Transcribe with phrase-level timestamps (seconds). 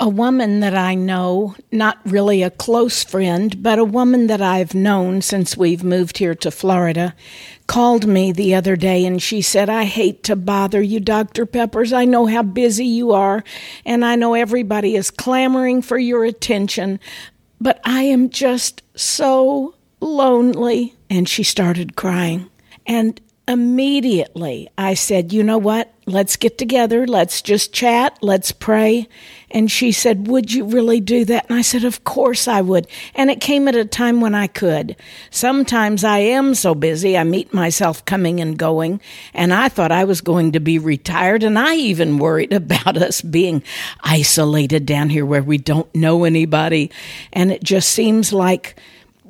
[0.00, 4.74] A woman that I know, not really a close friend, but a woman that I've
[4.74, 7.14] known since we've moved here to Florida,
[7.66, 11.44] called me the other day and she said, I hate to bother you, Dr.
[11.44, 11.92] Peppers.
[11.92, 13.44] I know how busy you are,
[13.84, 16.98] and I know everybody is clamoring for your attention,
[17.60, 20.94] but I am just so lonely.
[21.10, 22.48] And she started crying.
[22.86, 23.20] And
[23.50, 25.92] immediately I said, You know what?
[26.06, 27.06] Let's get together.
[27.06, 28.18] Let's just chat.
[28.22, 29.08] Let's pray.
[29.50, 31.46] And she said, Would you really do that?
[31.48, 32.86] And I said, Of course I would.
[33.14, 34.96] And it came at a time when I could.
[35.30, 39.00] Sometimes I am so busy, I meet myself coming and going.
[39.34, 41.42] And I thought I was going to be retired.
[41.42, 43.64] And I even worried about us being
[44.00, 46.92] isolated down here where we don't know anybody.
[47.32, 48.80] And it just seems like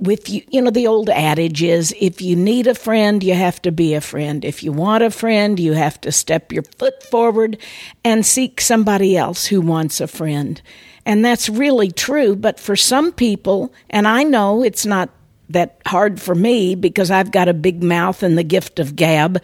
[0.00, 3.60] with you, you know, the old adage is if you need a friend, you have
[3.62, 4.44] to be a friend.
[4.44, 7.58] If you want a friend, you have to step your foot forward
[8.04, 10.60] and seek somebody else who wants a friend.
[11.04, 12.34] And that's really true.
[12.34, 15.10] But for some people, and I know it's not
[15.50, 19.42] that hard for me because I've got a big mouth and the gift of gab.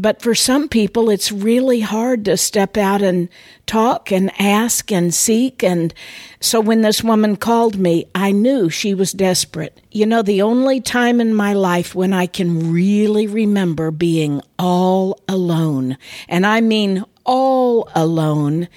[0.00, 3.28] But for some people, it's really hard to step out and
[3.66, 5.64] talk and ask and seek.
[5.64, 5.92] And
[6.40, 9.80] so when this woman called me, I knew she was desperate.
[9.90, 15.20] You know, the only time in my life when I can really remember being all
[15.28, 18.68] alone, and I mean all alone,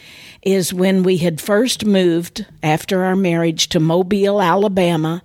[0.41, 5.21] is when we had first moved after our marriage to Mobile, Alabama,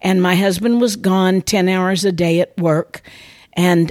[0.00, 3.02] and my husband was gone 10 hours a day at work.
[3.54, 3.90] And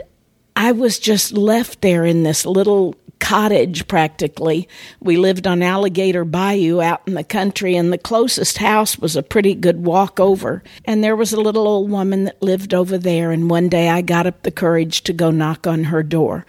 [0.60, 4.68] I was just left there in this little cottage practically.
[5.00, 9.24] We lived on Alligator Bayou out in the country, and the closest house was a
[9.24, 10.62] pretty good walk over.
[10.84, 13.32] And there was a little old woman that lived over there.
[13.32, 16.46] And one day I got up the courage to go knock on her door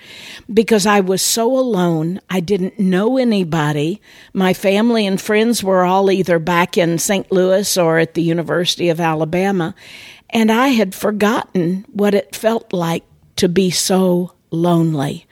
[0.53, 2.21] because I was so alone.
[2.29, 4.03] I didn't know anybody.
[4.35, 7.31] My family and friends were all either back in St.
[7.31, 9.73] Louis or at the University of Alabama.
[10.31, 13.05] And I had forgotten what it felt like
[13.41, 15.27] to be so lonely.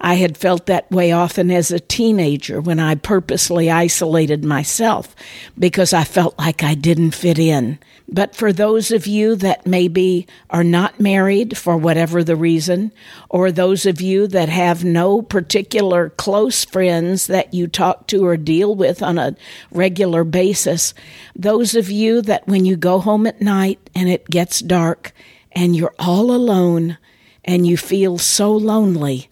[0.00, 5.14] I had felt that way often as a teenager when I purposely isolated myself
[5.58, 7.78] because I felt like I didn't fit in.
[8.08, 12.92] But for those of you that maybe are not married for whatever the reason,
[13.28, 18.38] or those of you that have no particular close friends that you talk to or
[18.38, 19.36] deal with on a
[19.70, 20.94] regular basis,
[21.36, 25.12] those of you that when you go home at night and it gets dark
[25.52, 26.96] and you're all alone,
[27.44, 29.28] and you feel so lonely,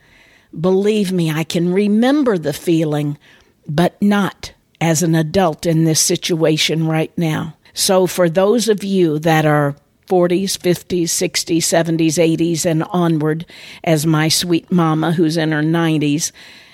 [0.59, 3.19] believe me, I can remember the feeling,
[3.69, 7.57] but not as an adult in this situation right now.
[7.75, 9.77] So, for those of you that are
[10.09, 13.45] 40s, 50s, 60s, 70s, 80s, and onward,
[13.85, 16.33] as my sweet mama who's in her 90s,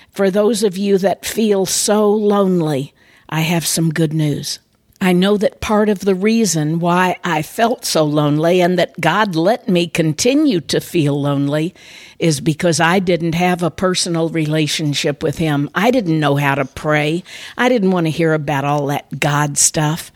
[0.09, 2.93] for those of you that feel so lonely,
[3.27, 4.59] I have some good news.
[5.01, 9.35] I know that part of the reason why I felt so lonely and that God
[9.35, 11.75] let me continue to feel lonely
[12.17, 15.69] is because I didn't have a personal relationship with Him.
[15.75, 17.23] I didn't know how to pray.
[17.57, 20.11] I didn't want to hear about all that God stuff.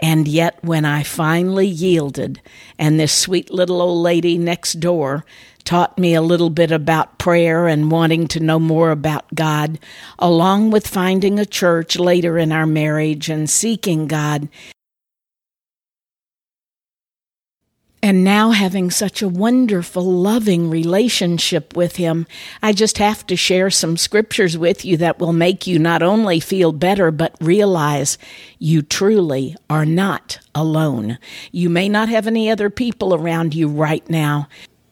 [0.00, 2.40] And yet, when I finally yielded,
[2.78, 5.24] and this sweet little old lady next door
[5.68, 9.78] taught me a little bit about prayer and wanting to know more about God,
[10.18, 14.48] along with finding a church later in our marriage and seeking God.
[18.02, 22.26] And now having such a wonderful, loving relationship with Him,
[22.62, 26.40] I just have to share some scriptures with you that will make you not only
[26.40, 28.16] feel better, but realize
[28.58, 31.18] you truly are not alone.
[31.52, 34.48] You may not have any other people around you right now,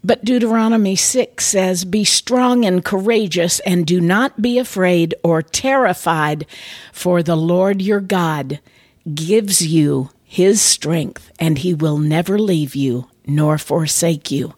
[0.06, 6.46] but Deuteronomy 6 says, Be strong and courageous, and do not be afraid or terrified,
[6.92, 8.60] for the Lord your God
[9.12, 14.54] gives you his strength, and he will never leave you nor forsake you.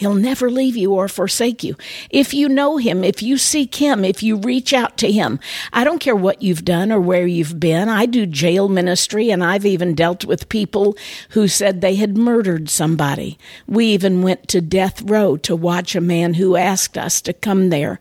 [0.00, 1.76] He'll never leave you or forsake you.
[2.08, 5.38] If you know Him, if you seek Him, if you reach out to Him,
[5.74, 7.90] I don't care what you've done or where you've been.
[7.90, 10.96] I do jail ministry and I've even dealt with people
[11.32, 13.36] who said they had murdered somebody.
[13.66, 17.68] We even went to death row to watch a man who asked us to come
[17.68, 18.00] there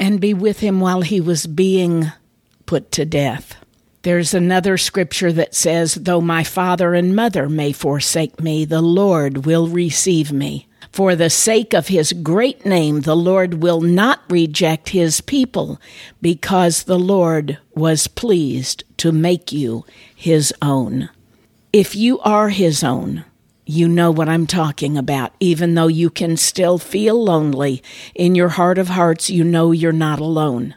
[0.00, 2.10] and be with him while he was being
[2.66, 3.54] put to death.
[4.02, 9.46] There's another scripture that says, Though my father and mother may forsake me, the Lord
[9.46, 10.67] will receive me.
[10.92, 15.80] For the sake of his great name, the Lord will not reject his people,
[16.20, 19.84] because the Lord was pleased to make you
[20.14, 21.10] his own.
[21.72, 23.24] If you are his own,
[23.66, 25.34] you know what I'm talking about.
[25.40, 27.82] Even though you can still feel lonely,
[28.14, 30.74] in your heart of hearts, you know you're not alone.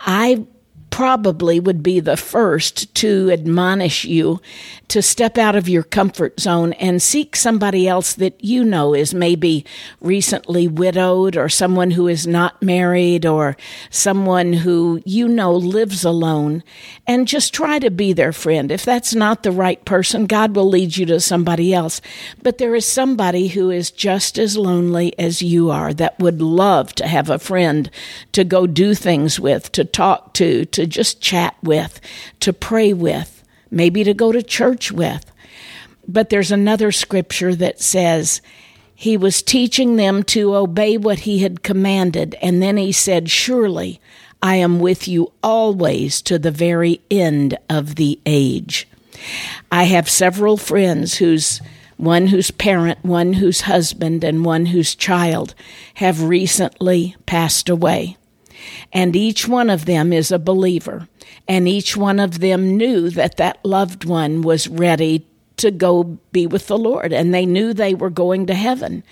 [0.00, 0.46] I
[0.92, 4.40] probably would be the first to admonish you
[4.88, 9.14] to step out of your comfort zone and seek somebody else that you know is
[9.14, 9.64] maybe
[10.02, 13.56] recently widowed or someone who is not married or
[13.88, 16.62] someone who you know lives alone
[17.06, 18.70] and just try to be their friend.
[18.70, 22.02] If that's not the right person, God will lead you to somebody else.
[22.42, 26.94] But there is somebody who is just as lonely as you are that would love
[26.96, 27.90] to have a friend
[28.32, 32.00] to go do things with, to talk to, to just chat with,
[32.40, 33.42] to pray with
[33.72, 35.32] maybe to go to church with.
[36.06, 38.40] But there's another scripture that says,
[38.94, 44.00] he was teaching them to obey what he had commanded, and then he said, Surely
[44.40, 48.86] I am with you always to the very end of the age.
[49.72, 51.60] I have several friends whose
[51.96, 55.54] one whose parent, one whose husband, and one whose child
[55.94, 58.16] have recently passed away.
[58.92, 61.08] And each one of them is a believer.
[61.48, 65.26] And each one of them knew that that loved one was ready
[65.58, 69.02] to go be with the Lord, and they knew they were going to heaven.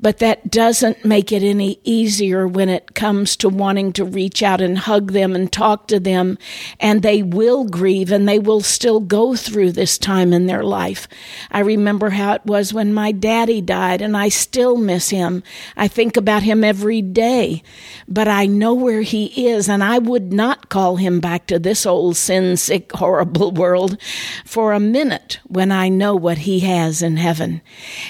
[0.00, 4.60] But that doesn't make it any easier when it comes to wanting to reach out
[4.60, 6.38] and hug them and talk to them,
[6.80, 11.08] and they will grieve and they will still go through this time in their life.
[11.50, 15.42] I remember how it was when my daddy died, and I still miss him.
[15.76, 17.62] I think about him every day,
[18.06, 21.84] but I know where he is, and I would not call him back to this
[21.86, 24.00] old sin sick, horrible world
[24.44, 27.62] for a minute when I know what he has in heaven.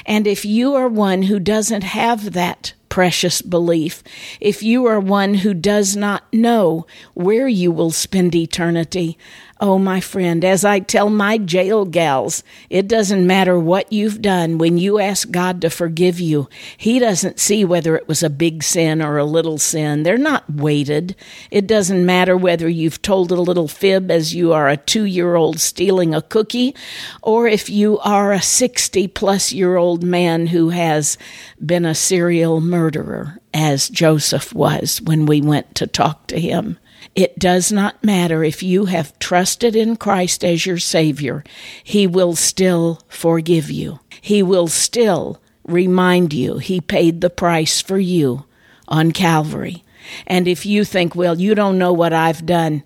[0.05, 4.03] And if you are one who doesn't have that precious belief,
[4.41, 9.17] if you are one who does not know where you will spend eternity,
[9.61, 14.57] Oh, my friend, as I tell my jail gals, it doesn't matter what you've done
[14.57, 16.49] when you ask God to forgive you.
[16.77, 20.05] He doesn't see whether it was a big sin or a little sin.
[20.05, 21.17] They're not weighted.
[21.51, 25.35] It doesn't matter whether you've told a little fib as you are a two year
[25.35, 26.73] old stealing a cookie,
[27.21, 31.19] or if you are a 60 plus year old man who has
[31.65, 36.79] been a serial murderer, as Joseph was when we went to talk to him.
[37.15, 41.45] It does not matter if you have trusted in Christ as your Savior,
[41.83, 44.00] He will still forgive you.
[44.21, 48.45] He will still remind you He paid the price for you
[48.87, 49.85] on Calvary.
[50.27, 52.83] And if you think, well, you don't know what I've done,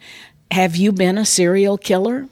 [0.50, 2.29] have you been a serial killer?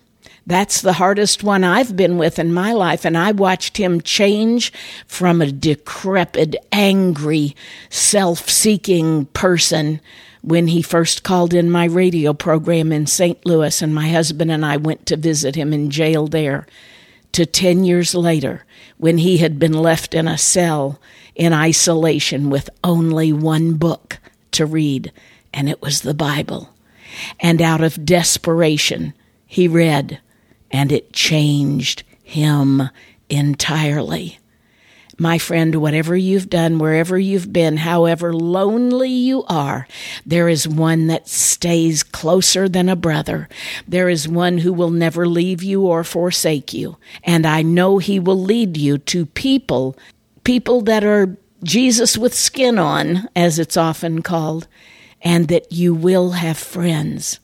[0.47, 3.05] That's the hardest one I've been with in my life.
[3.05, 4.73] And I watched him change
[5.07, 7.55] from a decrepit, angry,
[7.89, 10.01] self seeking person
[10.43, 13.45] when he first called in my radio program in St.
[13.45, 16.67] Louis, and my husband and I went to visit him in jail there,
[17.33, 18.65] to 10 years later,
[18.99, 21.01] when he had been left in a cell
[21.35, 24.19] in isolation with only one book
[24.53, 25.13] to read,
[25.55, 26.71] and it was the Bible.
[27.39, 29.15] And out of desperation,
[29.47, 30.21] he read,
[30.71, 32.91] and it changed him
[33.29, 34.40] entirely.
[35.21, 39.87] My friend, whatever you've done, wherever you've been, however lonely you are,
[40.25, 43.47] there is one that stays closer than a brother.
[43.87, 46.97] There is one who will never leave you or forsake you.
[47.23, 49.95] And I know he will lead you to people,
[50.43, 54.69] people that are Jesus with skin on, as it's often called,
[55.21, 57.41] and that you will have friends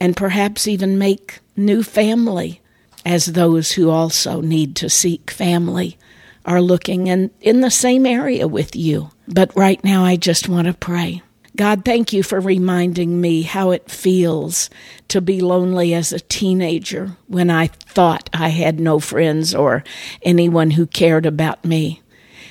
[0.00, 2.60] and perhaps even make new family
[3.06, 5.96] as those who also need to seek family
[6.44, 9.10] are looking in, in the same area with you.
[9.28, 11.22] But right now, I just want to pray.
[11.54, 14.70] God, thank you for reminding me how it feels
[15.08, 19.84] to be lonely as a teenager when I thought I had no friends or
[20.22, 22.00] anyone who cared about me.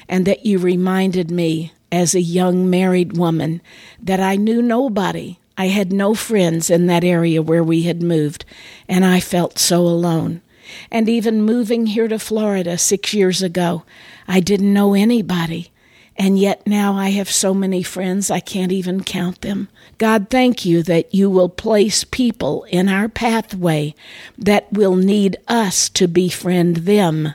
[0.07, 3.61] And that you reminded me as a young married woman
[3.99, 5.39] that I knew nobody.
[5.57, 8.45] I had no friends in that area where we had moved,
[8.87, 10.41] and I felt so alone.
[10.89, 13.83] And even moving here to Florida six years ago,
[14.27, 15.71] I didn't know anybody.
[16.17, 19.69] And yet now I have so many friends, I can't even count them.
[19.97, 23.95] God, thank you that you will place people in our pathway
[24.37, 27.33] that will need us to befriend them,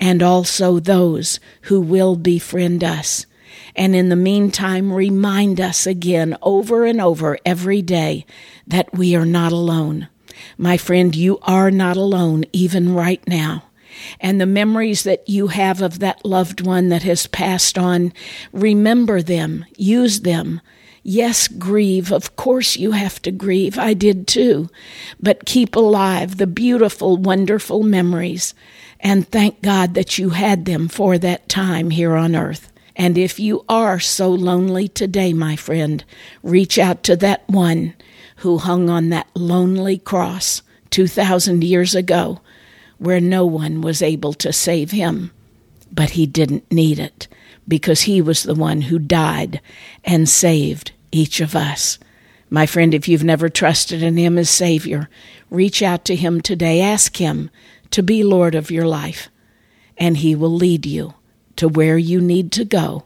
[0.00, 3.26] and also those who will befriend us.
[3.76, 8.24] And in the meantime, remind us again over and over every day
[8.66, 10.08] that we are not alone
[10.58, 13.64] My friend, you are not alone, even right now.
[14.20, 18.12] And the memories that you have of that loved one that has passed on,
[18.52, 20.60] remember them, use them.
[21.02, 22.10] Yes, grieve.
[22.10, 23.78] Of course, you have to grieve.
[23.78, 24.70] I did too.
[25.20, 28.54] But keep alive the beautiful, wonderful memories.
[29.00, 32.72] And thank God that you had them for that time here on earth.
[32.96, 36.02] And if you are so lonely today, my friend,
[36.42, 37.94] reach out to that one
[38.44, 40.60] who hung on that lonely cross
[40.90, 42.42] 2,000 years ago
[42.98, 45.30] where no one was able to save him.
[45.90, 47.26] But he didn't need it
[47.66, 49.62] because he was the one who died
[50.04, 51.98] and saved each of us.
[52.50, 55.08] My friend, if you've never trusted in him as Savior,
[55.48, 56.82] reach out to him today.
[56.82, 57.48] Ask him
[57.92, 59.30] to be Lord of your life,
[59.96, 61.14] and he will lead you
[61.56, 63.04] to where you need to go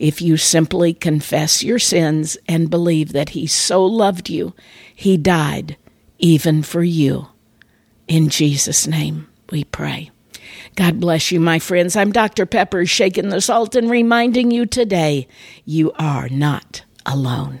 [0.00, 4.54] if you simply confess your sins and believe that He so loved you,
[4.94, 5.76] He died
[6.18, 7.28] even for you.
[8.08, 10.10] In Jesus' name we pray.
[10.74, 11.96] God bless you, my friends.
[11.96, 12.46] I'm Dr.
[12.46, 15.28] Pepper, shaking the salt and reminding you today
[15.66, 17.60] you are not alone.